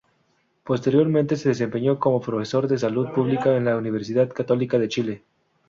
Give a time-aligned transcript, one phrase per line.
[0.63, 5.23] Posteriormente se desempeñó como profesor de Salud Pública en la Universidad Católica de Chile.